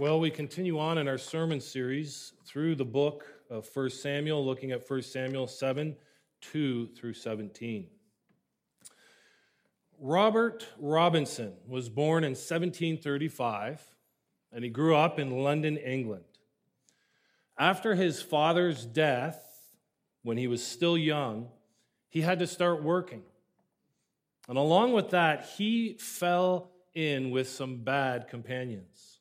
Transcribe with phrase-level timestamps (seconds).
[0.00, 4.70] Well, we continue on in our sermon series through the book of 1 Samuel, looking
[4.70, 5.96] at 1 Samuel 7
[6.40, 7.88] 2 through 17.
[9.98, 13.82] Robert Robinson was born in 1735
[14.52, 16.22] and he grew up in London, England.
[17.58, 19.74] After his father's death,
[20.22, 21.48] when he was still young,
[22.08, 23.24] he had to start working.
[24.48, 29.17] And along with that, he fell in with some bad companions.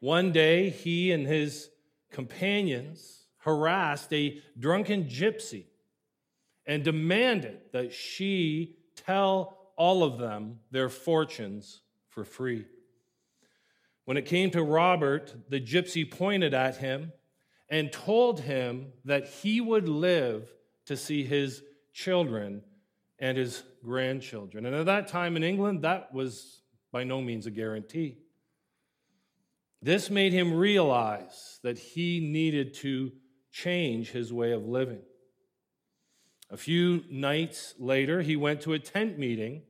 [0.00, 1.70] One day, he and his
[2.10, 5.64] companions harassed a drunken gypsy
[6.66, 12.64] and demanded that she tell all of them their fortunes for free.
[14.04, 17.12] When it came to Robert, the gypsy pointed at him
[17.68, 20.48] and told him that he would live
[20.86, 22.62] to see his children
[23.18, 24.66] and his grandchildren.
[24.66, 28.18] And at that time in England, that was by no means a guarantee.
[29.82, 33.12] This made him realize that he needed to
[33.52, 35.02] change his way of living.
[36.50, 39.62] A few nights later, he went to a tent meeting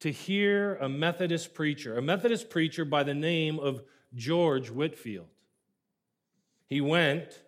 [0.00, 3.82] to hear a Methodist preacher, a Methodist preacher by the name of
[4.14, 5.28] George Whitefield.
[6.66, 7.42] He went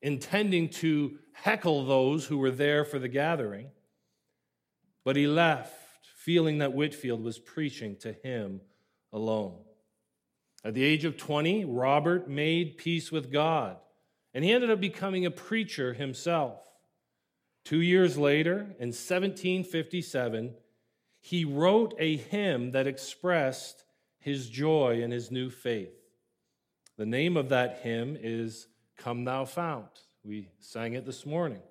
[0.00, 3.70] intending to heckle those who were there for the gathering,
[5.04, 5.74] but he left
[6.16, 8.60] feeling that Whitefield was preaching to him
[9.12, 9.58] alone.
[10.64, 13.76] At the age of 20, Robert made peace with God,
[14.34, 16.60] and he ended up becoming a preacher himself.
[17.64, 20.54] Two years later, in 1757,
[21.20, 23.84] he wrote a hymn that expressed
[24.18, 25.94] his joy in his new faith.
[26.96, 30.00] The name of that hymn is Come Thou Fount.
[30.22, 31.62] We sang it this morning.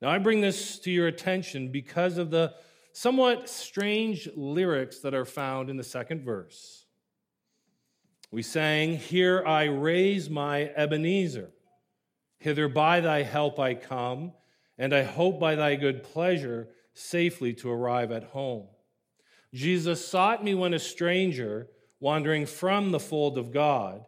[0.00, 2.54] Now, I bring this to your attention because of the
[2.92, 6.83] somewhat strange lyrics that are found in the second verse.
[8.34, 11.50] We sang, Here I raise my Ebenezer.
[12.40, 14.32] Hither by thy help I come,
[14.76, 18.66] and I hope by thy good pleasure safely to arrive at home.
[19.52, 21.68] Jesus sought me when a stranger,
[22.00, 24.04] wandering from the fold of God.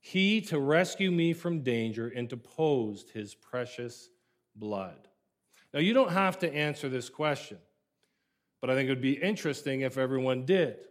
[0.00, 4.08] He, to rescue me from danger, interposed his precious
[4.56, 5.06] blood.
[5.72, 7.58] Now, you don't have to answer this question,
[8.60, 10.88] but I think it would be interesting if everyone did.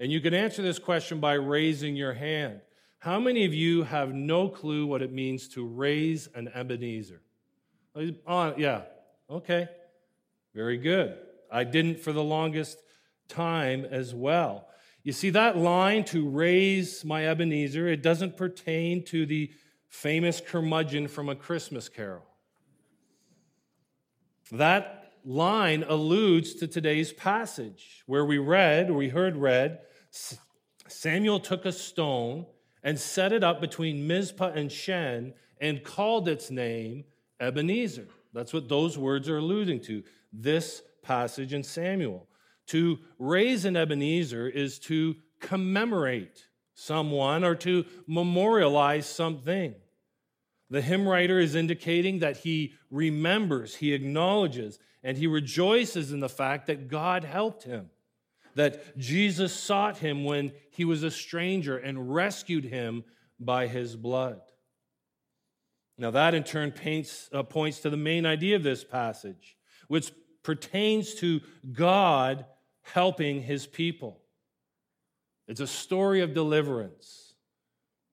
[0.00, 2.62] And you can answer this question by raising your hand.
[3.00, 7.20] How many of you have no clue what it means to raise an Ebenezer?
[8.26, 8.82] Uh, yeah,
[9.28, 9.68] okay,
[10.54, 11.18] very good.
[11.52, 12.78] I didn't for the longest
[13.28, 14.68] time as well.
[15.02, 19.50] You see, that line to raise my Ebenezer, it doesn't pertain to the
[19.88, 22.24] famous curmudgeon from A Christmas Carol.
[24.50, 29.80] That line alludes to today's passage where we read, or we heard read,
[30.88, 32.46] Samuel took a stone
[32.82, 37.04] and set it up between Mizpah and Shen and called its name
[37.38, 38.08] Ebenezer.
[38.32, 42.28] That's what those words are alluding to, this passage in Samuel.
[42.68, 49.74] To raise an Ebenezer is to commemorate someone or to memorialize something.
[50.70, 56.28] The hymn writer is indicating that he remembers, he acknowledges, and he rejoices in the
[56.28, 57.90] fact that God helped him
[58.54, 63.04] that Jesus sought him when he was a stranger and rescued him
[63.38, 64.40] by his blood.
[65.98, 69.56] Now, that in turn paints, uh, points to the main idea of this passage,
[69.88, 70.12] which
[70.42, 71.40] pertains to
[71.72, 72.46] God
[72.82, 74.20] helping his people.
[75.46, 77.34] It's a story of deliverance.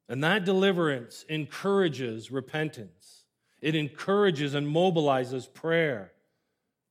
[0.10, 3.26] And that deliverance encourages repentance,
[3.62, 6.12] it encourages and mobilizes prayer,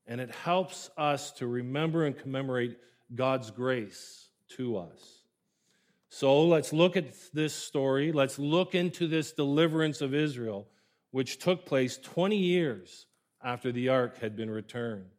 [0.07, 2.79] and it helps us to remember and commemorate
[3.15, 5.23] God's grace to us.
[6.09, 8.13] So let's look at this story.
[8.13, 10.67] Let's look into this deliverance of Israel,
[11.11, 13.07] which took place 20 years
[13.43, 15.11] after the ark had been returned.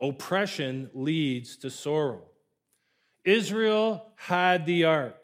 [0.00, 2.22] Oppression leads to sorrow.
[3.24, 5.16] Israel had the ark.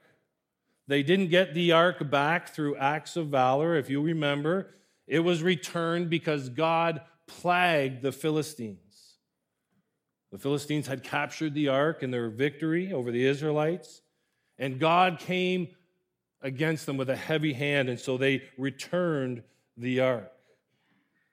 [0.89, 3.77] They didn't get the ark back through acts of valor.
[3.77, 4.75] If you remember,
[5.06, 8.81] it was returned because God plagued the Philistines.
[10.32, 14.00] The Philistines had captured the ark in their victory over the Israelites,
[14.58, 15.69] and God came
[16.40, 19.43] against them with a heavy hand, and so they returned
[19.76, 20.32] the ark.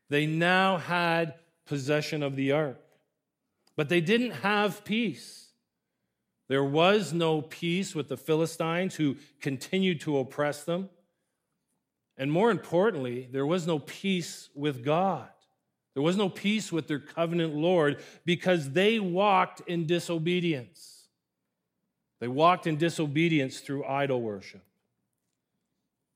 [0.09, 1.35] They now had
[1.65, 2.79] possession of the ark,
[3.77, 5.47] but they didn't have peace.
[6.49, 10.89] There was no peace with the Philistines who continued to oppress them.
[12.17, 15.29] And more importantly, there was no peace with God.
[15.99, 21.09] There was no peace with their covenant Lord because they walked in disobedience.
[22.21, 24.63] They walked in disobedience through idol worship.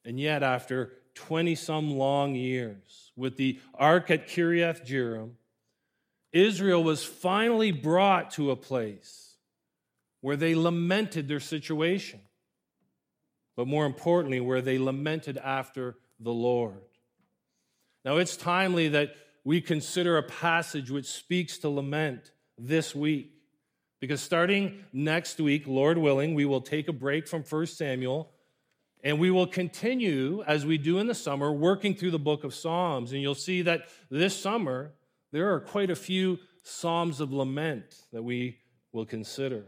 [0.06, 5.32] And yet, after 20 some long years, with the ark at Kiriath Jearim,
[6.32, 9.36] Israel was finally brought to a place
[10.22, 12.22] where they lamented their situation,
[13.58, 16.80] but more importantly, where they lamented after the Lord.
[18.06, 23.32] Now, it's timely that we consider a passage which speaks to lament this week.
[24.00, 28.30] Because starting next week, Lord willing, we will take a break from 1 Samuel
[29.04, 32.56] and we will continue, as we do in the summer, working through the book of
[32.56, 33.12] Psalms.
[33.12, 34.94] And you'll see that this summer,
[35.34, 38.60] there are quite a few Psalms of lament that we
[38.94, 39.66] will consider.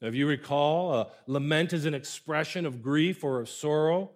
[0.00, 4.10] Now, if you recall, uh, lament is an expression of grief or of sorrow.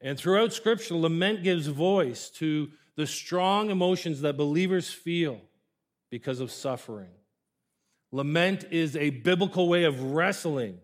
[0.00, 2.70] And throughout Scripture, lament gives voice to
[3.00, 5.40] the strong emotions that believers feel
[6.10, 7.08] because of suffering.
[8.12, 10.78] Lament is a biblical way of wrestling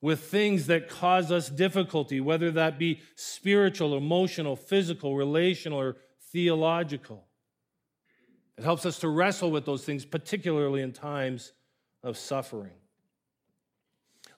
[0.00, 5.96] with things that cause us difficulty, whether that be spiritual, emotional, physical, relational, or
[6.30, 7.24] theological.
[8.56, 11.50] It helps us to wrestle with those things, particularly in times
[12.04, 12.78] of suffering.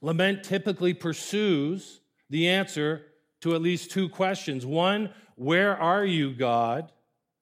[0.01, 2.01] Lament typically pursues
[2.31, 3.03] the answer
[3.41, 4.67] to at least two questions.
[4.67, 6.93] One, where are you, God?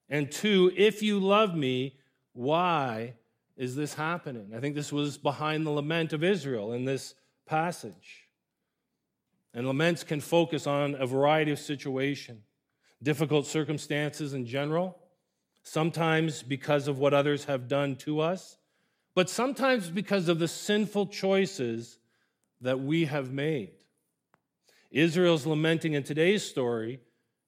[0.09, 1.97] And two, if you love me,
[2.33, 3.15] why
[3.57, 4.53] is this happening?
[4.55, 7.13] I think this was behind the lament of Israel in this
[7.45, 8.29] passage.
[9.53, 12.43] And laments can focus on a variety of situations,
[13.03, 14.97] difficult circumstances in general,
[15.63, 18.57] sometimes because of what others have done to us,
[19.15, 21.99] but sometimes because of the sinful choices
[22.61, 23.71] that we have made.
[24.91, 26.99] Israel's lamenting in today's story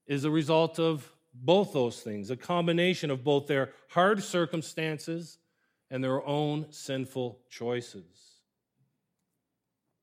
[0.07, 5.37] is a result of both those things, a combination of both their hard circumstances
[5.89, 8.41] and their own sinful choices.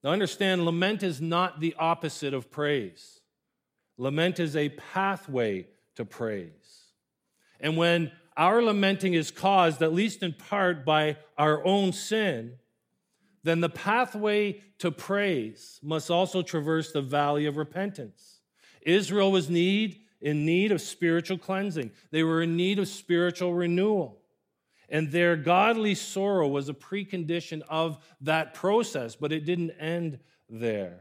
[0.02, 3.20] Now, understand, lament is not the opposite of praise.
[3.96, 6.92] Lament is a pathway to praise.
[7.60, 12.58] And when our lamenting is caused, at least in part, by our own sin,
[13.48, 18.40] then the pathway to praise must also traverse the valley of repentance.
[18.82, 24.18] Israel was need, in need of spiritual cleansing, they were in need of spiritual renewal.
[24.90, 30.18] And their godly sorrow was a precondition of that process, but it didn't end
[30.48, 31.00] there.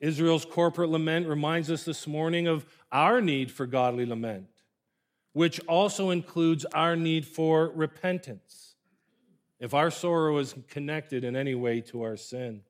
[0.00, 4.48] Israel's corporate lament reminds us this morning of our need for godly lament,
[5.32, 8.71] which also includes our need for repentance
[9.62, 12.62] if our sorrow is connected in any way to our sin.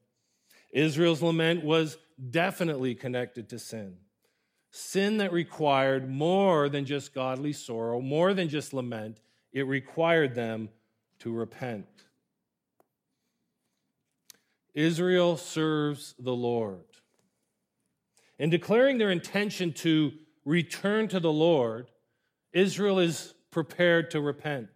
[0.71, 1.97] Israel's lament was
[2.31, 3.97] definitely connected to sin.
[4.71, 9.21] Sin that required more than just godly sorrow, more than just lament,
[9.55, 10.69] it required them
[11.21, 11.87] to repent.
[14.75, 16.85] Israel serves the Lord.
[18.39, 20.13] In declaring their intention to
[20.45, 21.91] return to the Lord,
[22.53, 24.69] Israel is prepared to repent.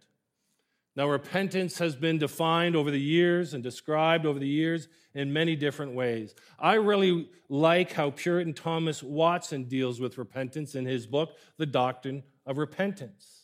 [0.97, 5.55] Now, repentance has been defined over the years and described over the years in many
[5.55, 6.33] different ways.
[6.57, 12.23] I really like how Puritan Thomas Watson deals with repentance in his book, The Doctrine
[12.47, 13.43] of Repentance.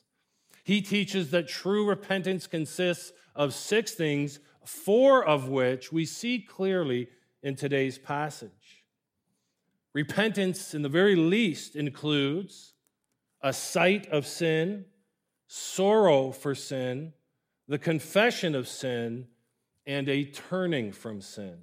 [0.64, 7.08] He teaches that true repentance consists of six things, four of which we see clearly
[7.44, 8.84] in today's passage.
[9.94, 12.74] Repentance, in the very least, includes
[13.44, 14.86] a sight of sin,
[15.46, 17.14] sorrow for sin,
[17.74, 19.26] the confession of sin,
[19.88, 21.58] and a turning from sin.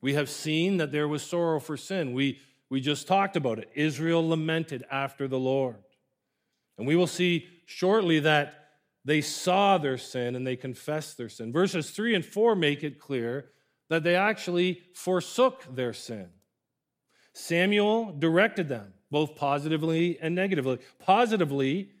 [0.00, 2.14] We have seen that there was sorrow for sin.
[2.14, 3.70] We, we just talked about it.
[3.76, 5.76] Israel lamented after the Lord.
[6.76, 8.70] And we will see shortly that
[9.04, 11.52] they saw their sin and they confessed their sin.
[11.52, 13.50] Verses 3 and 4 make it clear
[13.88, 16.26] that they actually forsook their sin.
[17.34, 20.80] Samuel directed them, both positively and negatively.
[20.98, 21.92] Positively,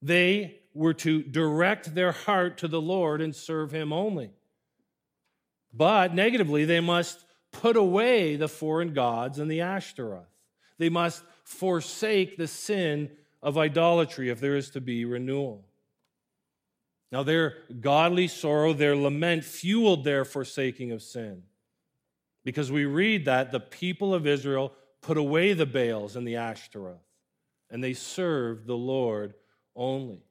[0.00, 4.30] they were to direct their heart to the Lord and serve Him only.
[5.72, 10.28] But negatively, they must put away the foreign gods and the Ashtaroth.
[10.78, 13.10] They must forsake the sin
[13.42, 15.64] of idolatry if there is to be renewal.
[17.12, 21.44] Now, their godly sorrow, their lament fueled their forsaking of sin.
[22.44, 27.06] Because we read that the people of Israel put away the Baals and the Ashtaroth,
[27.70, 29.34] and they served the Lord
[29.76, 30.24] only.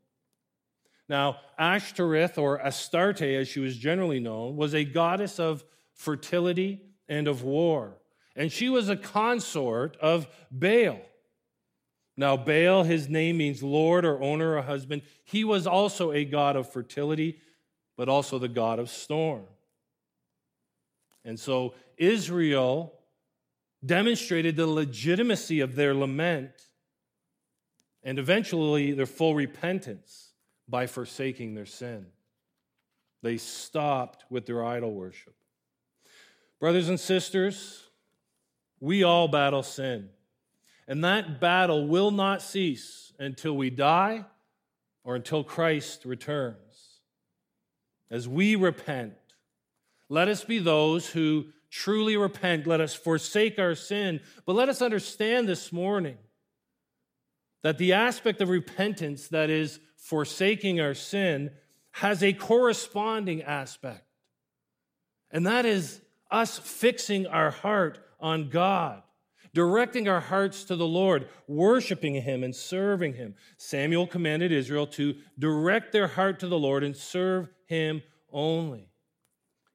[1.10, 7.28] Now, Ashtoreth, or Astarte as she was generally known, was a goddess of fertility and
[7.28, 7.98] of war.
[8.36, 11.02] And she was a consort of Baal.
[12.16, 15.02] Now, Baal, his name means Lord or owner or husband.
[15.24, 17.40] He was also a god of fertility.
[17.96, 19.46] but also the God of storm.
[21.24, 22.94] And so Israel
[23.86, 26.70] demonstrated the legitimacy of their lament
[28.02, 30.33] and eventually their full repentance
[30.68, 32.06] by forsaking their sin.
[33.22, 35.36] They stopped with their idol worship.
[36.60, 37.84] Brothers and sisters,
[38.80, 40.10] we all battle sin.
[40.88, 44.26] And that battle will not cease until we die
[45.04, 47.00] or until Christ returns.
[48.12, 49.14] As we repent,
[50.10, 52.68] let us be those who truly repent.
[52.68, 54.20] Let us forsake our sin.
[54.46, 56.18] But let us understand this morning
[57.64, 61.50] that the aspect of repentance that is forsaking our sin
[61.92, 64.06] has a corresponding aspect.
[65.32, 69.02] And that is us fixing our heart on God,
[69.54, 73.36] directing our hearts to the Lord, worshiping Him and serving Him.
[73.58, 78.02] Samuel commanded Israel to direct their heart to the Lord and serve Him
[78.32, 78.90] only.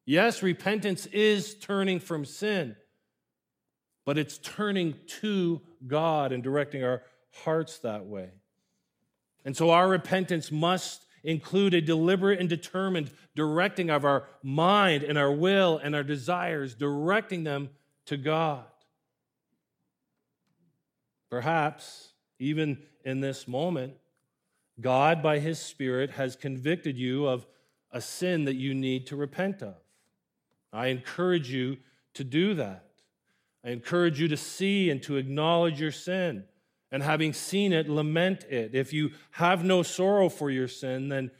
[0.04, 2.76] Yes, repentance is turning from sin,
[4.04, 7.02] but it's turning to God and directing our
[7.44, 8.30] hearts that way.
[9.44, 15.18] And so our repentance must include a deliberate and determined directing of our mind and
[15.18, 17.70] our will and our desires, directing them
[18.06, 18.64] to God.
[21.30, 23.94] Perhaps, even in this moment,
[24.80, 27.46] God, by His Spirit, has convicted you of
[27.90, 29.74] a sin that you need to repent of.
[30.72, 31.78] I encourage you
[32.14, 32.84] to do that.
[33.64, 36.44] I encourage you to see and to acknowledge your sin
[36.90, 38.74] and having seen it, lament it.
[38.74, 41.30] If you have no sorrow for your sin, then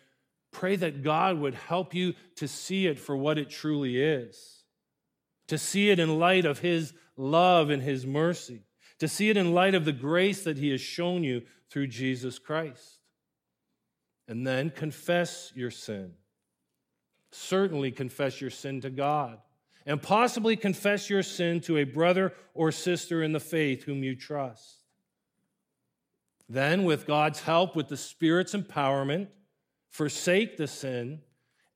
[0.51, 4.65] pray that God would help you to see it for what it truly is,
[5.47, 8.63] to see it in light of His love and His mercy,
[8.99, 12.39] to see it in light of the grace that He has shown you through Jesus
[12.39, 13.01] Christ.
[14.27, 16.13] And then confess your sin.
[17.31, 19.39] Certainly confess your sin to God,
[19.87, 24.17] and possibly confess your sin to a brother or sister in the faith whom you
[24.17, 24.78] trust.
[26.49, 29.29] Then, with God's help, with the Spirit's empowerment,
[29.91, 31.21] forsake the sin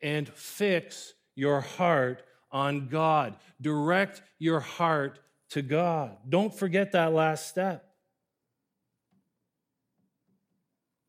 [0.02, 3.36] and fix your heart on God.
[3.60, 5.18] Direct your heart
[5.50, 6.16] to God.
[6.28, 7.84] Don't forget that last step.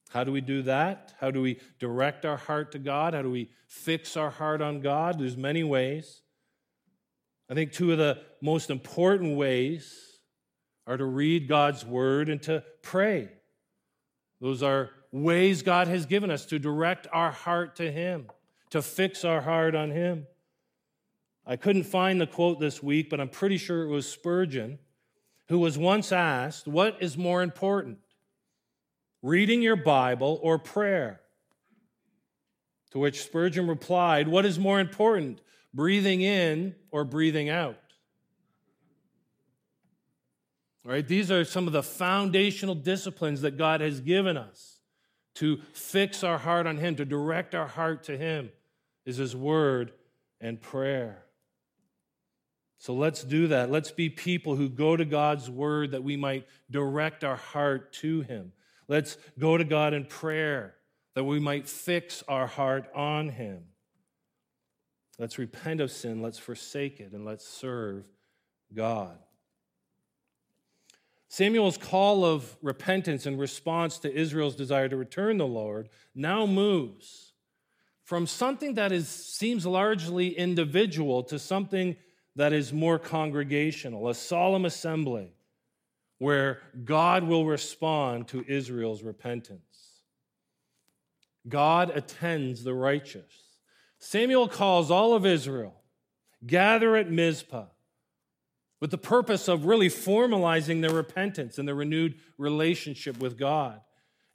[0.10, 1.13] How do we do that?
[1.20, 3.13] How do we direct our heart to God?
[3.13, 5.17] How do we fix our heart on God?
[5.20, 6.22] There's many ways.
[7.50, 10.20] I think two of the most important ways
[10.86, 13.29] are to read God's word and to pray.
[14.43, 18.27] Those are ways God has given us to direct our heart to Him,
[18.71, 20.27] to fix our heart on Him.
[21.47, 24.79] I couldn't find the quote this week, but I'm pretty sure it was Spurgeon,
[25.47, 28.00] who was once asked, What is more important,
[29.21, 31.21] reading your Bible or prayer?
[32.91, 35.39] To which Spurgeon replied, What is more important,
[35.73, 37.77] breathing in or breathing out?
[40.85, 41.07] Right?
[41.07, 44.79] These are some of the foundational disciplines that God has given us
[45.35, 48.51] to fix our heart on Him, to direct our heart to Him,
[49.05, 49.93] is His Word
[50.41, 51.23] and prayer.
[52.77, 53.71] So let's do that.
[53.71, 58.21] Let's be people who go to God's Word that we might direct our heart to
[58.21, 58.51] Him.
[58.89, 60.75] Let's go to God in prayer
[61.15, 63.63] that we might fix our heart on Him.
[65.17, 68.03] Let's repent of sin, let's forsake it, and let's serve
[68.73, 69.17] God.
[71.33, 77.33] Samuel's call of repentance in response to Israel's desire to return the Lord now moves
[78.03, 81.95] from something that is, seems largely individual to something
[82.35, 85.33] that is more congregational, a solemn assembly
[86.19, 90.01] where God will respond to Israel's repentance.
[91.49, 93.33] God attends the righteous.
[93.97, 95.81] Samuel calls all of Israel,
[96.45, 97.65] gather at Mizpah
[98.83, 103.79] with the purpose of really formalizing their repentance and their renewed relationship with God.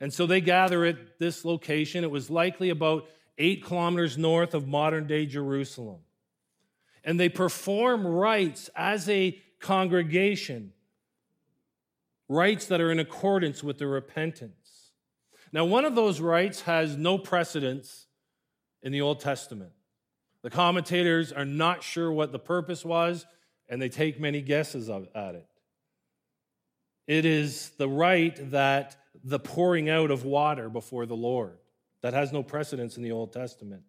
[0.01, 2.03] And so they gather at this location.
[2.03, 5.99] It was likely about eight kilometers north of modern day Jerusalem.
[7.05, 10.73] And they perform rites as a congregation,
[12.27, 14.93] rites that are in accordance with their repentance.
[15.53, 18.07] Now, one of those rites has no precedence
[18.83, 19.73] in the Old Testament.
[20.41, 23.27] The commentators are not sure what the purpose was
[23.69, 25.47] and they take many guesses at it.
[27.07, 31.59] It is the rite that the pouring out of water before the Lord
[32.03, 33.83] that has no precedence in the Old Testament.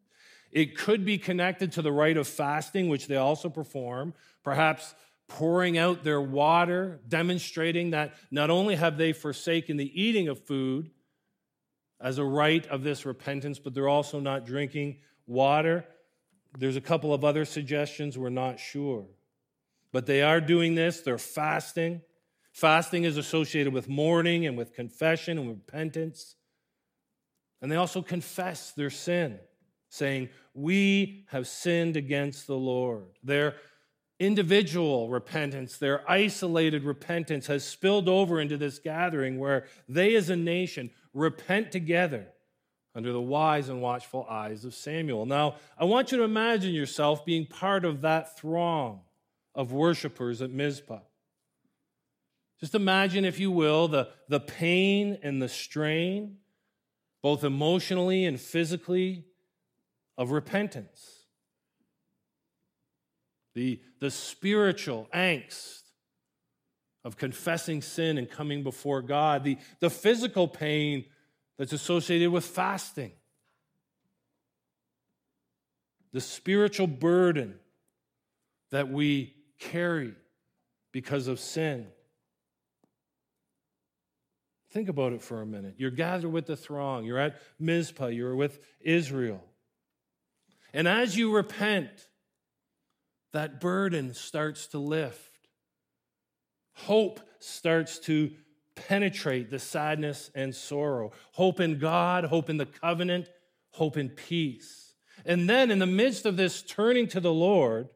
[0.52, 4.96] It could be connected to the rite of fasting, which they also perform, perhaps
[5.28, 10.90] pouring out their water, demonstrating that not only have they forsaken the eating of food
[12.02, 15.86] as a rite of this repentance, but they're also not drinking water.
[16.58, 19.06] There's a couple of other suggestions, we're not sure.
[19.92, 22.02] But they are doing this, they're fasting.
[22.52, 26.36] Fasting is associated with mourning and with confession and repentance.
[27.62, 29.40] And they also confess their sin,
[29.90, 33.06] saying, We have sinned against the Lord.
[33.24, 33.56] Their
[34.20, 40.36] individual repentance, their isolated repentance has spilled over into this gathering where they as a
[40.36, 42.28] nation repent together
[42.96, 45.26] under the wise and watchful eyes of Samuel.
[45.26, 49.02] Now, I want you to imagine yourself being part of that throng
[49.56, 51.00] of worshipers at Mizpah.
[52.60, 56.38] Just imagine, if you will, the, the pain and the strain,
[57.22, 59.26] both emotionally and physically,
[60.18, 61.26] of repentance.
[63.56, 65.84] The, the spiritual angst
[67.06, 71.06] of confessing sin and coming before God, the, the physical pain
[71.58, 73.14] that's associated with fasting,
[76.12, 77.56] the spiritual burden
[78.72, 80.14] that we carry
[80.92, 81.88] because of sin.
[84.72, 85.76] Think about it for a minute.
[85.78, 89.44] You're gathered with the throng, you're at Mizpah, you're with Israel.
[90.74, 91.90] And as you repent,
[93.34, 95.50] that burden starts to lift.
[96.74, 98.32] Hope starts to
[98.76, 101.12] penetrate the sadness and sorrow.
[101.34, 103.30] Hope in God, hope in the covenant,
[103.72, 104.94] hope in peace.
[105.26, 107.90] And then, in the midst of this turning to the Lord,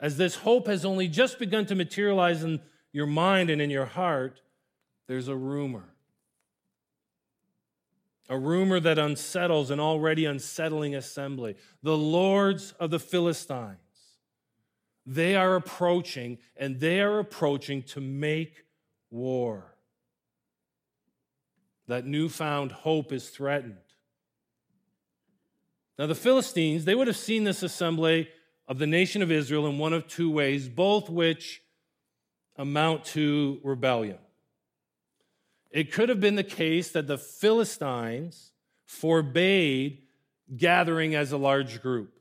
[0.00, 2.60] as this hope has only just begun to materialize in
[2.92, 4.40] your mind and in your heart,
[5.06, 5.84] there's a rumor.
[8.28, 11.56] A rumor that unsettles an already unsettling assembly.
[11.82, 13.76] The lords of the Philistines,
[15.04, 18.64] they are approaching, and they are approaching to make
[19.10, 19.74] war.
[21.88, 23.76] That newfound hope is threatened.
[25.98, 28.28] Now, the Philistines, they would have seen this assembly
[28.70, 31.60] of the nation of Israel in one of two ways, both which
[32.56, 34.18] amount to rebellion.
[35.72, 38.52] It could have been the case that the Philistines
[38.86, 40.02] forbade
[40.56, 42.12] gathering as a large group.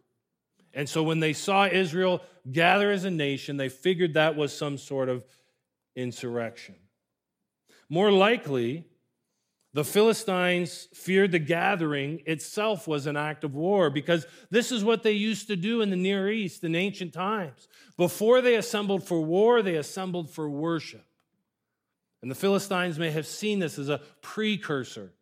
[0.74, 4.80] And so when they saw Israel gather as a nation, they figured that was some
[4.80, 5.24] sort of
[5.96, 6.76] insurrection.
[7.90, 8.86] More likely,
[9.74, 15.04] the Philistines feared the gathering itself was an act of war because this is what
[15.04, 17.68] they used to do in the Near East in ancient times.
[17.96, 21.06] Before they assembled for war, they assembled for worship.
[22.22, 25.14] And the Philistines may have seen this as a precursor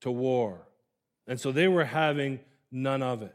[0.00, 0.68] to war.
[1.26, 2.38] And so they were having
[2.70, 3.34] none of it.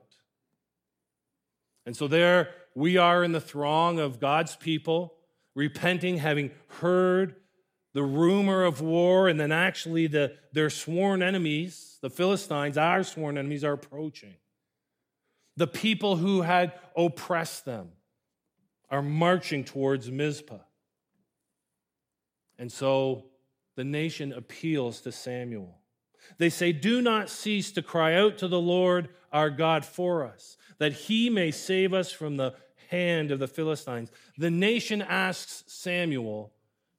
[1.85, 5.13] And so there we are in the throng of God's people,
[5.55, 7.35] repenting, having heard
[7.93, 13.37] the rumor of war, and then actually the, their sworn enemies, the Philistines, our sworn
[13.37, 14.33] enemies, are approaching.
[15.55, 17.89] The people who had oppressed them
[18.89, 20.59] are marching towards Mizpah.
[22.57, 23.25] And so
[23.75, 25.77] the nation appeals to Samuel.
[26.37, 30.57] They say, Do not cease to cry out to the Lord our God for us,
[30.77, 32.53] that he may save us from the
[32.89, 34.11] hand of the Philistines.
[34.37, 36.52] The nation asks Samuel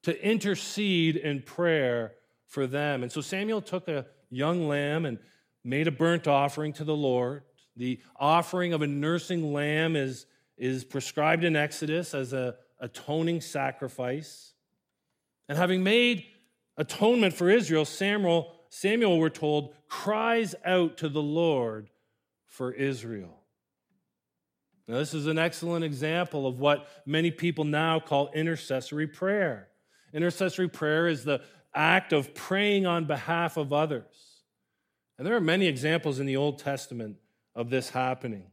[0.04, 2.12] to intercede in prayer
[2.46, 3.02] for them.
[3.02, 5.18] And so Samuel took a young lamb and
[5.64, 7.42] made a burnt offering to the Lord.
[7.76, 14.52] The offering of a nursing lamb is, is prescribed in Exodus as a atoning sacrifice.
[15.48, 16.26] And having made
[16.76, 21.88] atonement for Israel, Samuel, Samuel, we're told, cries out to the Lord
[22.46, 23.40] for Israel.
[24.86, 29.68] Now, this is an excellent example of what many people now call intercessory prayer.
[30.14, 31.42] Intercessory prayer is the
[31.74, 34.40] act of praying on behalf of others.
[35.18, 37.16] And there are many examples in the Old Testament
[37.54, 38.44] of this happening.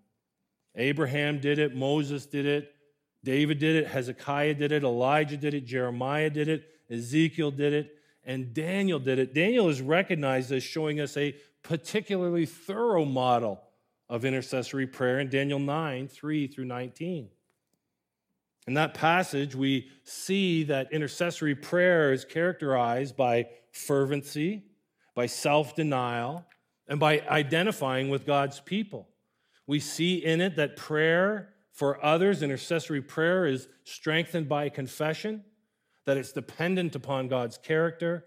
[0.76, 2.74] Abraham did it, Moses did it,
[3.24, 7.96] David did it, Hezekiah did it, Elijah did it, Jeremiah did it, Ezekiel did it,
[8.24, 9.34] and Daniel did it.
[9.34, 13.62] Daniel is recognized as showing us a particularly thorough model
[14.10, 17.30] of intercessory prayer in Daniel 9 3 through 19.
[18.68, 24.64] In that passage, we see that intercessory prayer is characterized by fervency,
[25.16, 26.46] by self denial,
[26.88, 29.10] and by identifying with God's people.
[29.66, 35.44] We see in it that prayer for others, intercessory prayer, is strengthened by confession
[36.06, 38.26] that it's dependent upon God's character,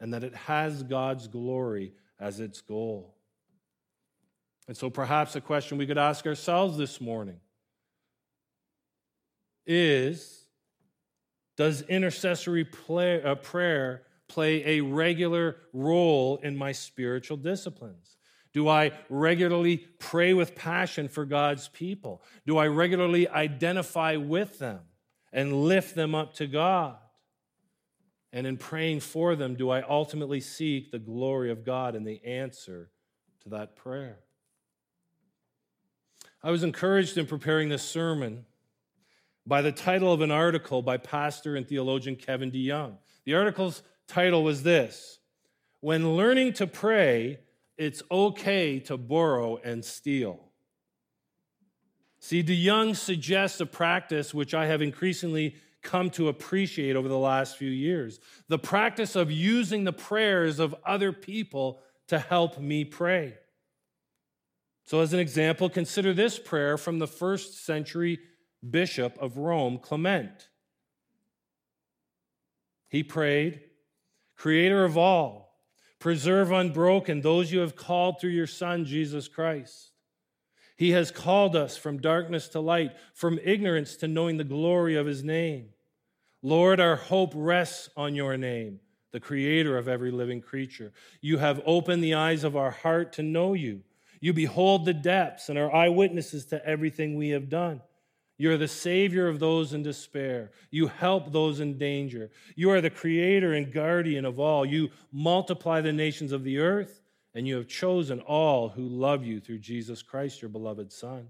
[0.00, 3.16] and that it has God's glory as its goal.
[4.68, 7.40] And so, perhaps a question we could ask ourselves this morning
[9.66, 10.46] is
[11.56, 18.16] Does intercessory play, uh, prayer play a regular role in my spiritual disciplines?
[18.52, 22.22] Do I regularly pray with passion for God's people?
[22.46, 24.80] Do I regularly identify with them
[25.32, 26.96] and lift them up to God?
[28.32, 32.24] And in praying for them, do I ultimately seek the glory of God and the
[32.24, 32.90] answer
[33.42, 34.20] to that prayer?
[36.42, 38.46] I was encouraged in preparing this sermon
[39.46, 42.96] by the title of an article by pastor and theologian Kevin DeYoung.
[43.24, 45.18] The article's title was this
[45.80, 47.40] When learning to pray,
[47.78, 50.40] it's okay to borrow and steal.
[52.18, 57.56] See, DeYoung suggests a practice which I have increasingly come to appreciate over the last
[57.56, 63.34] few years the practice of using the prayers of other people to help me pray.
[64.84, 68.20] So, as an example, consider this prayer from the first century
[68.68, 70.48] bishop of Rome, Clement.
[72.88, 73.60] He prayed,
[74.36, 75.46] Creator of all,
[75.98, 79.92] Preserve unbroken those you have called through your Son, Jesus Christ.
[80.76, 85.06] He has called us from darkness to light, from ignorance to knowing the glory of
[85.06, 85.70] his name.
[86.42, 90.92] Lord, our hope rests on your name, the creator of every living creature.
[91.22, 93.82] You have opened the eyes of our heart to know you.
[94.20, 97.80] You behold the depths and are eyewitnesses to everything we have done.
[98.38, 100.50] You are the Savior of those in despair.
[100.70, 102.30] You help those in danger.
[102.54, 104.66] You are the Creator and guardian of all.
[104.66, 107.00] You multiply the nations of the earth,
[107.34, 111.28] and you have chosen all who love you through Jesus Christ, your beloved Son.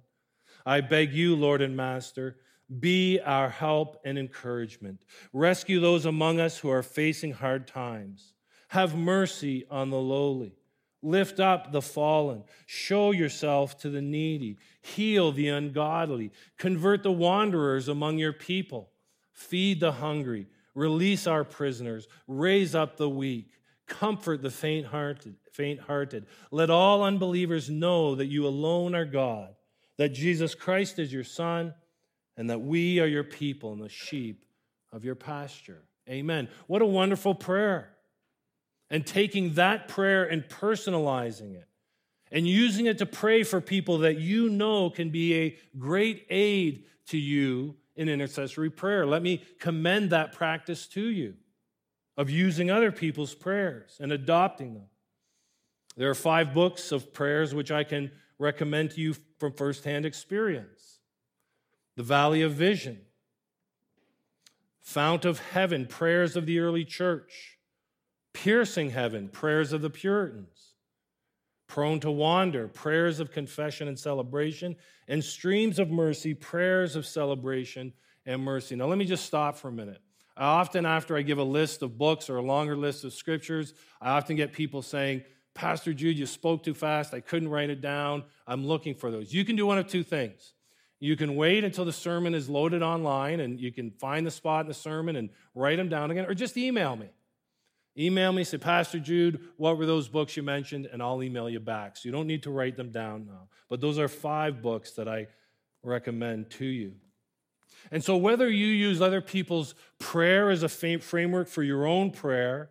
[0.64, 2.38] I beg you, Lord and Master,
[2.81, 4.99] be our help and encouragement.
[5.33, 8.35] Rescue those among us who are facing hard times.
[8.69, 10.57] Have mercy on the lowly.
[11.02, 12.42] Lift up the fallen.
[12.66, 14.59] Show yourself to the needy.
[14.82, 16.32] Heal the ungodly.
[16.59, 18.90] Convert the wanderers among your people.
[19.32, 20.46] Feed the hungry.
[20.74, 22.09] Release our prisoners.
[22.26, 23.50] Raise up the weak.
[23.87, 26.26] Comfort the faint hearted.
[26.50, 29.54] Let all unbelievers know that you alone are God,
[29.98, 31.72] that Jesus Christ is your Son,
[32.37, 34.44] and that we are your people and the sheep
[34.92, 35.82] of your pasture.
[36.09, 36.48] Amen.
[36.66, 37.90] What a wonderful prayer
[38.90, 41.68] and taking that prayer and personalizing it
[42.31, 46.85] and using it to pray for people that you know can be a great aid
[47.07, 49.07] to you in intercessory prayer.
[49.07, 51.35] Let me commend that practice to you
[52.16, 54.87] of using other people's prayers and adopting them.
[55.96, 61.01] There are five books of prayers which I can recommend to you from firsthand experience
[61.96, 63.01] The Valley of Vision,
[64.81, 67.56] Fount of Heaven, Prayers of the Early Church
[68.37, 70.75] piercing heaven, prayers of the Puritans,
[71.68, 74.77] prone to wander, prayers of confession and celebration,
[75.09, 77.94] and streams of mercy, prayers of celebration
[78.27, 78.77] and mercy.
[78.77, 80.03] Now, let me just stop for a minute.
[80.37, 83.72] I often, after I give a list of books or a longer list of scriptures,
[84.03, 87.14] I often get people saying, Pastor Jude, you spoke too fast.
[87.14, 88.22] I couldn't write it down.
[88.46, 89.33] I'm looking for those.
[89.33, 90.53] You can do one of two things.
[91.01, 94.66] You can wait until the sermon is loaded online and you can find the spot
[94.66, 97.09] in the sermon and write them down again, or just email me.
[97.98, 100.87] Email me, say, Pastor Jude, what were those books you mentioned?
[100.92, 101.96] And I'll email you back.
[101.96, 103.48] So you don't need to write them down now.
[103.70, 105.28] But those are five books that I
[105.82, 106.92] recommend to you.
[107.90, 112.70] And so, whether you use other people's prayer as a framework for your own prayer,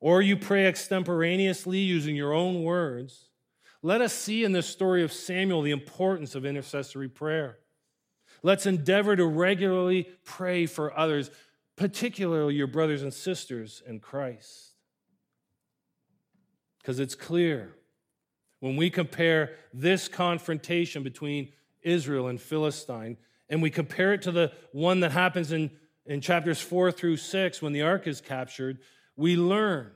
[0.00, 3.28] or you pray extemporaneously using your own words,
[3.82, 7.58] let us see in this story of Samuel the importance of intercessory prayer.
[8.42, 11.30] Let's endeavor to regularly pray for others
[11.76, 14.72] particularly your brothers and sisters in Christ.
[16.78, 17.74] Because it's clear
[18.60, 23.16] when we compare this confrontation between Israel and Philistine,
[23.48, 25.70] and we compare it to the one that happens in,
[26.06, 28.78] in chapters four through six when the ark is captured,
[29.14, 29.92] we learn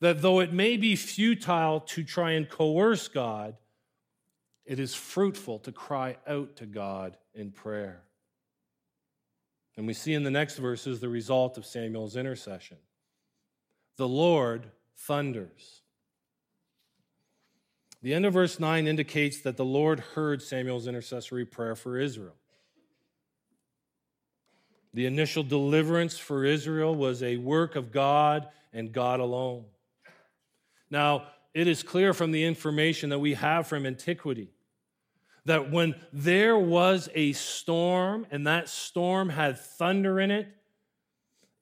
[0.00, 3.56] that though it may be futile to try and coerce God,
[4.64, 8.02] it is fruitful to cry out to God in prayer.
[9.76, 12.78] And we see in the next verses the result of Samuel's intercession.
[13.96, 15.82] The Lord thunders.
[18.02, 22.36] The end of verse 9 indicates that the Lord heard Samuel's intercessory prayer for Israel.
[24.94, 29.64] The initial deliverance for Israel was a work of God and God alone.
[30.90, 34.50] Now, it is clear from the information that we have from antiquity
[35.46, 40.48] that when there was a storm and that storm had thunder in it,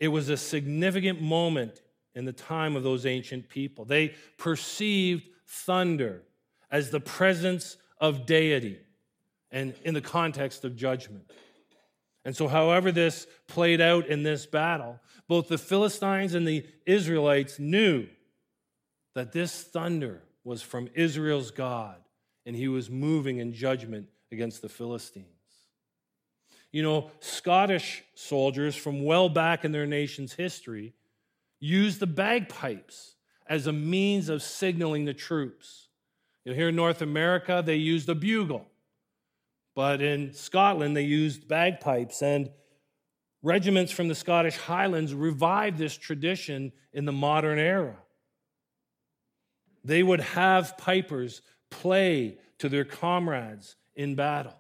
[0.00, 1.80] it was a significant moment
[2.14, 3.84] in the time of those ancient people.
[3.84, 6.22] They perceived thunder
[6.70, 8.78] as the presence of deity
[9.50, 11.30] and in the context of judgment.
[12.24, 17.58] And so, however, this played out in this battle, both the Philistines and the Israelites
[17.58, 18.06] knew
[19.14, 21.96] that this thunder was from Israel's God,
[22.46, 25.28] and he was moving in judgment against the Philistines.
[26.72, 30.94] You know, Scottish soldiers from well back in their nation's history
[31.61, 33.14] used the bagpipes
[33.46, 35.88] as a means of signaling the troops.
[36.44, 38.66] You know, here in North America, they used a bugle.
[39.74, 42.22] But in Scotland, they used bagpipes.
[42.22, 42.50] And
[43.42, 47.96] regiments from the Scottish Highlands revived this tradition in the modern era.
[49.85, 51.42] They would have pipers
[51.80, 54.56] play to their comrades in battle.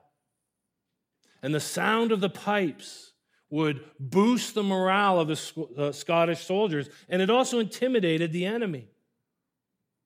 [1.42, 3.12] And the sound of the pipes
[3.50, 8.88] would boost the morale of the uh, Scottish soldiers, and it also intimidated the enemy.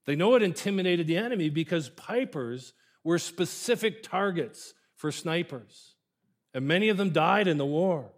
[0.05, 2.73] They know it intimidated the enemy because pipers
[3.05, 5.95] were specific targets for snipers,
[6.53, 8.11] and many of them died in the war.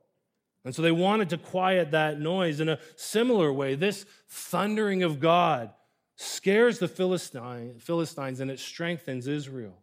[0.64, 2.60] And so they wanted to quiet that noise.
[2.60, 5.70] In a similar way, this thundering of God
[6.20, 9.82] scares the Philistine, Philistines and it strengthens Israel.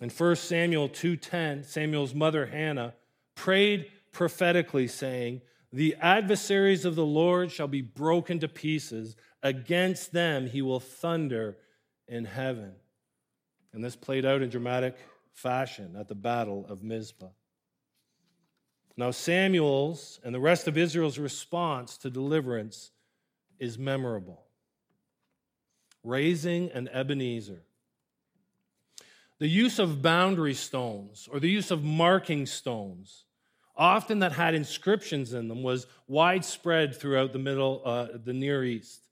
[0.00, 2.94] In 1 Samuel 2:10, Samuel's mother Hannah
[3.34, 10.46] prayed prophetically saying, "The adversaries of the Lord shall be broken to pieces; against them
[10.46, 11.58] he will thunder
[12.08, 12.76] in heaven."
[13.74, 14.96] And this played out in dramatic
[15.32, 17.32] fashion at the battle of Mizpah.
[18.96, 22.90] Now, Samuel's and the rest of Israel's response to deliverance
[23.60, 24.42] is memorable.
[26.02, 27.62] Raising an Ebenezer.
[29.38, 33.24] The use of boundary stones or the use of marking stones,
[33.76, 39.02] often that had inscriptions in them, was widespread throughout the middle, uh, the Near East.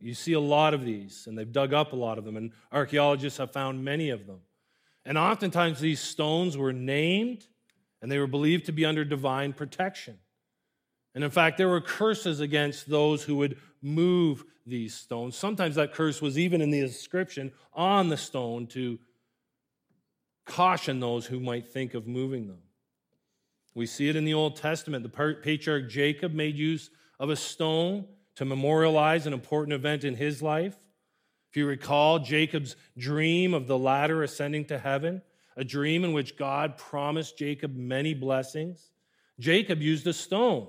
[0.00, 2.52] You see a lot of these, and they've dug up a lot of them, and
[2.70, 4.40] archaeologists have found many of them.
[5.04, 7.46] And oftentimes these stones were named,
[8.00, 10.18] and they were believed to be under divine protection.
[11.14, 15.36] And in fact, there were curses against those who would move these stones.
[15.36, 18.98] Sometimes that curse was even in the inscription on the stone to
[20.44, 22.58] caution those who might think of moving them.
[23.74, 25.02] We see it in the Old Testament.
[25.02, 30.42] The patriarch Jacob made use of a stone to memorialize an important event in his
[30.42, 30.76] life.
[31.50, 35.22] If you recall Jacob's dream of the ladder ascending to heaven,
[35.56, 38.90] a dream in which God promised Jacob many blessings,
[39.38, 40.68] Jacob used a stone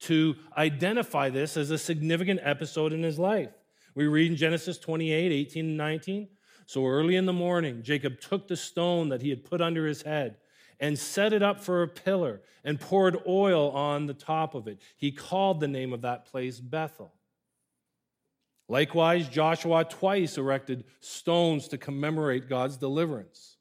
[0.00, 3.50] to identify this as a significant episode in his life.
[3.94, 6.28] We read in Genesis 28 18 and 19.
[6.66, 10.02] So early in the morning, Jacob took the stone that he had put under his
[10.02, 10.36] head
[10.80, 14.80] and set it up for a pillar and poured oil on the top of it.
[14.96, 17.12] He called the name of that place Bethel.
[18.68, 23.56] Likewise, Joshua twice erected stones to commemorate God's deliverance.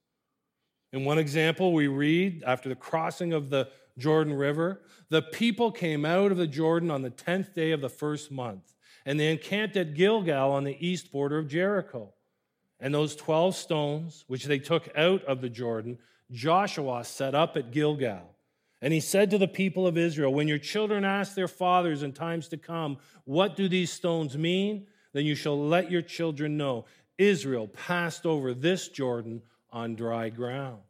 [0.92, 6.06] In one example, we read after the crossing of the Jordan River, the people came
[6.06, 8.74] out of the Jordan on the 10th day of the first month,
[9.06, 12.14] and they encamped at Gilgal on the east border of Jericho.
[12.80, 15.98] And those 12 stones, which they took out of the Jordan,
[16.32, 18.36] Joshua set up at Gilgal.
[18.82, 22.12] And he said to the people of Israel, When your children ask their fathers in
[22.12, 24.88] times to come, What do these stones mean?
[25.14, 26.86] Then you shall let your children know
[27.18, 30.82] Israel passed over this Jordan on dry ground.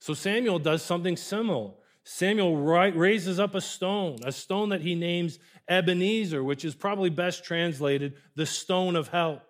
[0.00, 1.70] So Samuel does something similar.
[2.02, 7.44] Samuel raises up a stone, a stone that he names Ebenezer, which is probably best
[7.44, 9.42] translated the stone of help.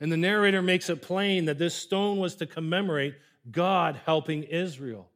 [0.00, 3.16] And the narrator makes it plain that this stone was to commemorate
[3.50, 5.10] God helping Israel.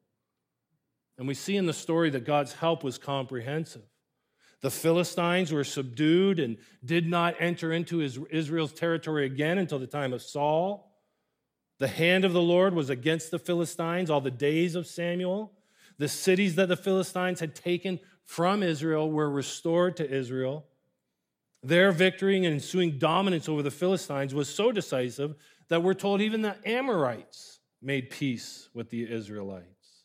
[1.17, 3.83] And we see in the story that God's help was comprehensive.
[4.61, 10.13] The Philistines were subdued and did not enter into Israel's territory again until the time
[10.13, 10.94] of Saul.
[11.79, 15.53] The hand of the Lord was against the Philistines all the days of Samuel.
[15.99, 20.67] The cities that the Philistines had taken from Israel were restored to Israel.
[21.63, 25.35] Their victory and ensuing dominance over the Philistines was so decisive
[25.69, 30.05] that we're told even the Amorites made peace with the Israelites.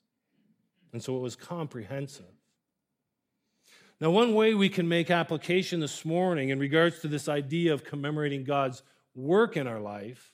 [0.94, 2.26] And so it was comprehensive.
[4.02, 7.84] Now, one way we can make application this morning in regards to this idea of
[7.84, 8.82] commemorating God's
[9.14, 10.34] work in our life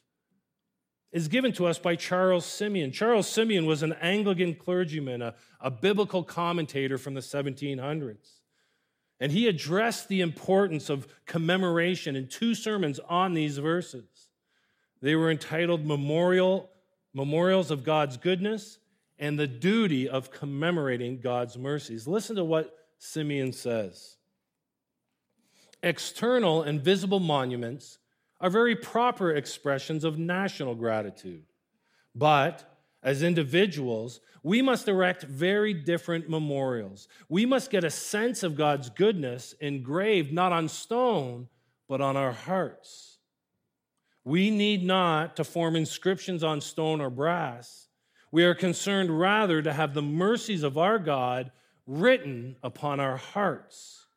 [1.15, 2.91] is given to us by Charles Simeon.
[2.91, 8.41] Charles Simeon was an Anglican clergyman, a, a biblical commentator from the 1700s.
[9.21, 14.27] And he addressed the importance of commemoration in two sermons on these verses.
[15.01, 16.69] They were entitled Memorial,
[17.13, 18.79] Memorials of God's Goodness
[19.17, 22.09] and the Duty of Commemorating God's Mercies.
[22.09, 24.17] Listen to what Simeon says.
[25.81, 27.99] External and visible monuments
[28.39, 31.43] are very proper expressions of national gratitude.
[32.13, 32.63] But
[33.01, 37.07] as individuals, we must erect very different memorials.
[37.29, 41.47] We must get a sense of God's goodness engraved not on stone,
[41.87, 43.19] but on our hearts.
[44.23, 47.89] We need not to form inscriptions on stone or brass.
[48.31, 51.51] We are concerned rather to have the mercies of our God
[51.85, 54.07] written upon our hearts.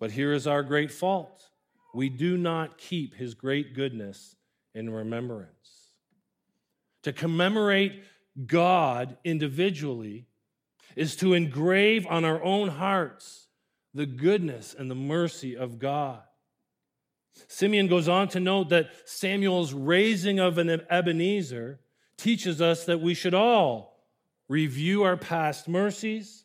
[0.00, 1.50] But here is our great fault
[1.94, 4.36] we do not keep his great goodness
[4.74, 5.92] in remembrance.
[7.02, 8.02] To commemorate
[8.46, 10.26] God individually
[10.96, 13.46] is to engrave on our own hearts
[13.92, 16.22] the goodness and the mercy of God.
[17.48, 21.80] Simeon goes on to note that Samuel's raising of an Ebenezer
[22.16, 24.04] teaches us that we should all
[24.48, 26.44] review our past mercies.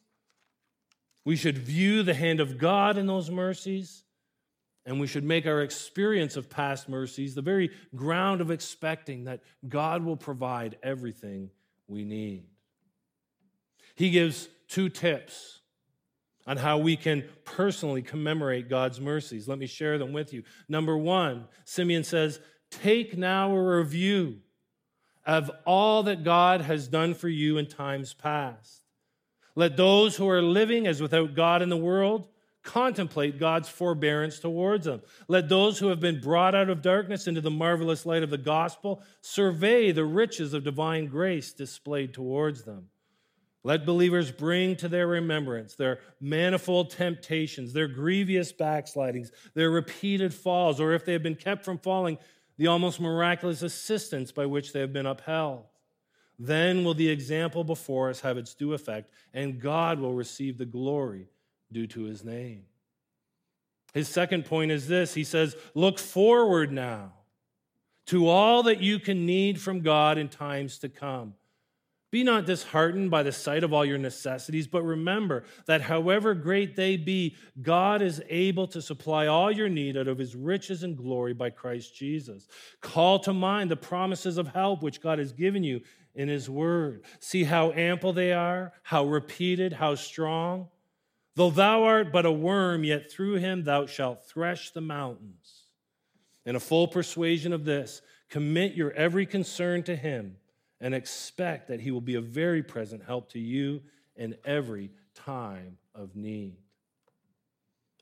[1.26, 4.04] We should view the hand of God in those mercies.
[4.90, 9.42] And we should make our experience of past mercies the very ground of expecting that
[9.68, 11.52] God will provide everything
[11.88, 12.46] we need.
[13.94, 15.60] He gives two tips
[16.48, 19.48] on how we can personally commemorate God's mercies.
[19.48, 20.42] Let me share them with you.
[20.68, 22.40] Number one, Simeon says,
[22.72, 24.40] Take now a review
[25.24, 28.82] of all that God has done for you in times past.
[29.54, 32.28] Let those who are living as without God in the world
[32.64, 35.02] contemplate God's forbearance towards them.
[35.28, 38.38] Let those who have been brought out of darkness into the marvelous light of the
[38.38, 42.90] gospel survey the riches of divine grace displayed towards them.
[43.64, 50.80] Let believers bring to their remembrance their manifold temptations, their grievous backslidings, their repeated falls,
[50.80, 52.18] or if they have been kept from falling,
[52.58, 55.66] the almost miraculous assistance by which they have been upheld.
[56.38, 60.66] Then will the example before us have its due effect, and God will receive the
[60.66, 61.28] glory
[61.72, 62.64] due to his name.
[63.94, 67.14] His second point is this He says, Look forward now
[68.08, 71.36] to all that you can need from God in times to come.
[72.12, 76.76] Be not disheartened by the sight of all your necessities, but remember that however great
[76.76, 80.98] they be, God is able to supply all your need out of his riches and
[80.98, 82.48] glory by Christ Jesus.
[82.82, 85.82] Call to mind the promises of help which God has given you
[86.16, 87.04] in his word.
[87.20, 90.68] See how ample they are, how repeated, how strong.
[91.40, 95.68] Though thou art but a worm, yet through him thou shalt thresh the mountains.
[96.46, 100.36] In a full persuasion of this, commit your every concern to him
[100.82, 103.80] and expect that He will be a very present help to you
[104.18, 106.58] in every time of need.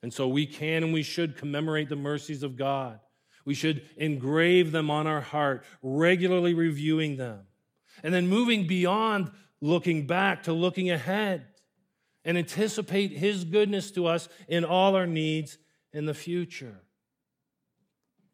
[0.01, 2.99] And so we can and we should commemorate the mercies of God.
[3.45, 7.41] We should engrave them on our heart, regularly reviewing them.
[8.01, 9.29] And then moving beyond
[9.61, 11.45] looking back to looking ahead
[12.27, 15.57] and anticipate His goodness to us in all our needs
[15.93, 16.81] in the future.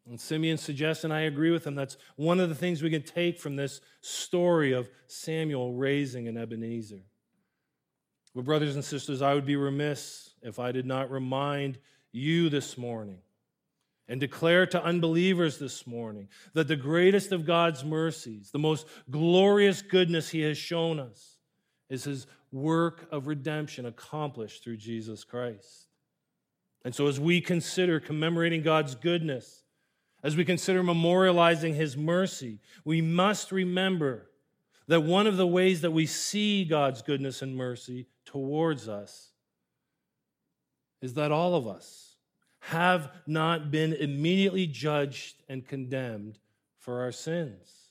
[0.06, 3.04] And Simeon suggests, and I agree with him, that's one of the things we can
[3.04, 7.00] take from this story of Samuel raising an Ebenezer.
[8.34, 11.78] But, brothers and sisters, I would be remiss if I did not remind
[12.12, 13.20] you this morning
[14.08, 19.80] and declare to unbelievers this morning that the greatest of God's mercies, the most glorious
[19.82, 21.38] goodness He has shown us,
[21.88, 25.88] is His work of redemption accomplished through Jesus Christ.
[26.84, 29.64] And so, as we consider commemorating God's goodness,
[30.22, 34.30] as we consider memorializing his mercy, we must remember
[34.86, 39.32] that one of the ways that we see God's goodness and mercy towards us
[41.02, 42.16] is that all of us
[42.60, 46.38] have not been immediately judged and condemned
[46.78, 47.90] for our sins.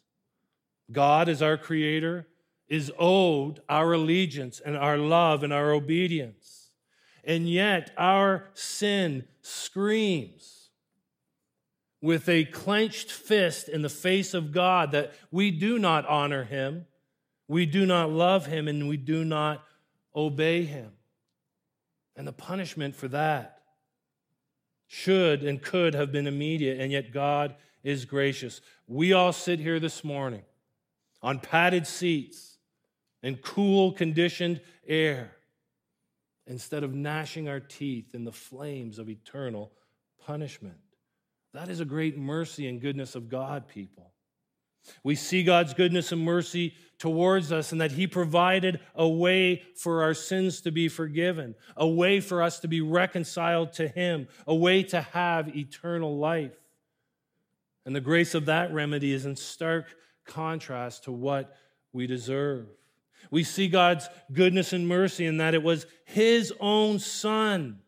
[0.92, 2.28] God, is our creator,
[2.68, 6.72] is owed our allegiance and our love and our obedience.
[7.24, 10.70] And yet, our sin screams
[12.02, 16.86] with a clenched fist in the face of God that we do not honor him,
[17.48, 19.64] we do not love him, and we do not
[20.16, 20.92] obey him.
[22.16, 23.62] And the punishment for that
[24.88, 28.62] should and could have been immediate, and yet God is gracious.
[28.88, 30.44] We all sit here this morning
[31.22, 32.53] on padded seats
[33.24, 35.32] in cool, conditioned air
[36.46, 39.72] instead of gnashing our teeth in the flames of eternal
[40.26, 40.78] punishment.
[41.54, 44.12] That is a great mercy and goodness of God, people.
[45.04, 50.04] We see God's goodness and mercy towards us, and that He provided a way for
[50.04, 54.56] our sins to be forgiven, a way for us to be reconciled to Him, a
[54.56, 56.52] way to have eternal life.
[57.86, 59.86] And the grace of that remedy is in stark
[60.26, 61.56] contrast to what
[61.94, 62.68] we deserve.
[63.32, 67.80] We see God's goodness and mercy in that it was His own Son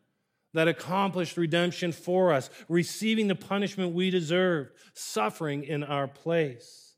[0.54, 6.94] that accomplished redemption for us, receiving the punishment we deserved, suffering in our place.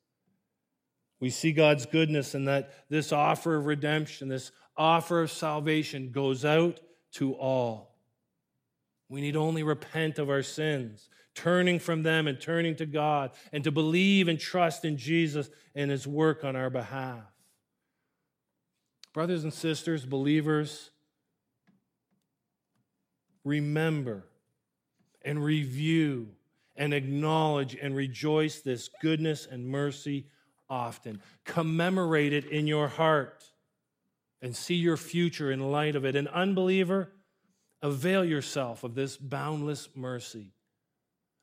[1.20, 6.44] We see God's goodness in that this offer of redemption, this offer of salvation goes
[6.44, 6.78] out
[7.14, 7.96] to all.
[9.08, 13.64] We need only repent of our sins, turning from them and turning to God, and
[13.64, 17.24] to believe and trust in Jesus and his work on our behalf.
[19.18, 20.92] Brothers and sisters, believers,
[23.42, 24.22] remember
[25.22, 26.28] and review
[26.76, 30.28] and acknowledge and rejoice this goodness and mercy
[30.70, 31.20] often.
[31.44, 33.42] Commemorate it in your heart
[34.40, 36.14] and see your future in light of it.
[36.14, 37.10] An unbeliever,
[37.82, 40.52] avail yourself of this boundless mercy.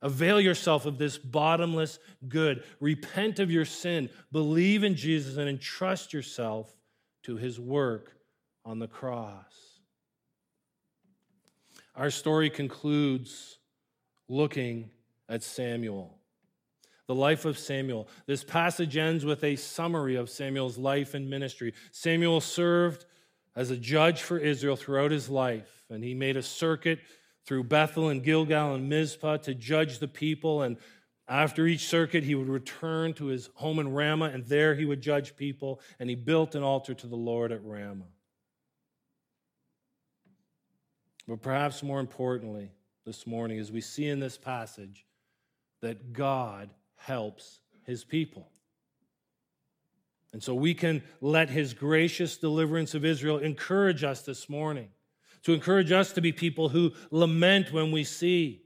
[0.01, 1.99] Avail yourself of this bottomless
[2.29, 2.63] good.
[2.79, 6.73] Repent of your sin, believe in Jesus, and entrust yourself
[7.25, 8.15] to his work
[8.63, 9.79] on the cross.
[11.95, 13.59] Our story concludes
[14.27, 14.89] looking
[15.29, 16.17] at Samuel.
[17.07, 18.07] The life of Samuel.
[18.25, 21.73] This passage ends with a summary of Samuel's life and ministry.
[21.91, 23.05] Samuel served
[23.55, 26.99] as a judge for Israel throughout his life, and he made a circuit
[27.45, 30.63] through Bethel and Gilgal and Mizpah to judge the people.
[30.63, 30.77] And
[31.27, 35.01] after each circuit, he would return to his home in Ramah, and there he would
[35.01, 35.81] judge people.
[35.99, 38.05] And he built an altar to the Lord at Ramah.
[41.27, 42.71] But perhaps more importantly,
[43.05, 45.05] this morning, as we see in this passage,
[45.81, 48.49] that God helps his people.
[50.33, 54.89] And so we can let his gracious deliverance of Israel encourage us this morning,
[55.43, 58.64] to encourage us to be people who lament when we see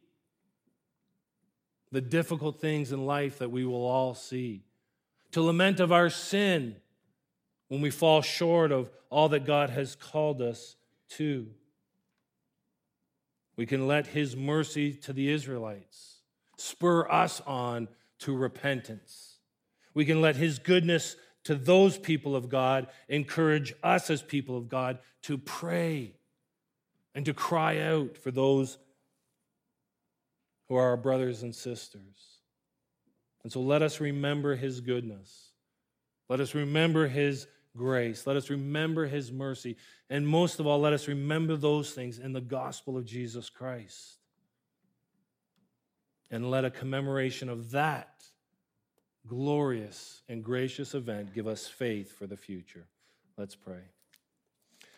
[1.91, 4.63] the difficult things in life that we will all see,
[5.31, 6.75] to lament of our sin
[7.67, 10.75] when we fall short of all that God has called us
[11.09, 11.47] to.
[13.55, 16.19] We can let his mercy to the Israelites
[16.57, 17.87] spur us on
[18.19, 19.37] to repentance.
[19.93, 21.15] We can let his goodness
[21.45, 26.13] to those people of God encourage us as people of God to pray
[27.15, 28.77] and to cry out for those
[30.69, 32.37] who are our brothers and sisters.
[33.43, 35.49] And so let us remember his goodness.
[36.29, 38.27] Let us remember his grace.
[38.27, 39.77] Let us remember his mercy.
[40.09, 44.17] And most of all, let us remember those things in the gospel of Jesus Christ.
[46.29, 48.23] And let a commemoration of that
[49.25, 52.85] glorious and gracious event give us faith for the future.
[53.37, 53.81] Let's pray.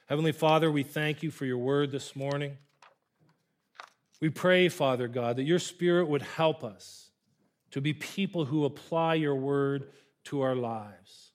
[0.08, 2.58] Heavenly Father, we thank you for your word this morning.
[4.22, 7.10] We pray, Father God, that your Spirit would help us
[7.72, 9.90] to be people who apply your word
[10.26, 11.32] to our lives.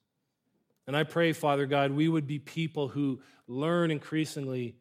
[0.86, 4.76] And I pray, Father God, we would be people who learn increasingly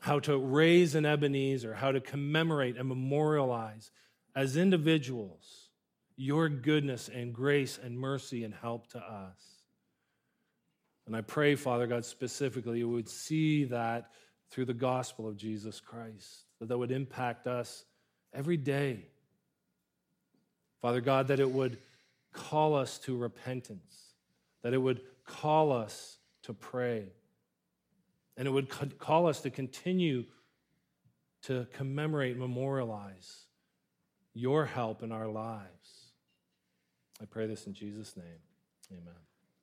[0.00, 3.90] how to raise an Ebenezer, how to commemorate and memorialize
[4.34, 5.70] as individuals
[6.16, 9.62] your goodness and grace and mercy and help to us.
[11.06, 14.10] And I pray, Father God, specifically, you would see that
[14.50, 17.84] through the gospel of Jesus Christ that would impact us
[18.32, 19.06] every day.
[20.80, 21.78] Father God, that it would
[22.32, 24.14] call us to repentance,
[24.62, 27.04] that it would call us to pray,
[28.36, 30.24] and it would call us to continue
[31.42, 33.46] to commemorate, memorialize
[34.34, 36.12] your help in our lives.
[37.20, 38.40] I pray this in Jesus' name.
[38.90, 39.31] Amen.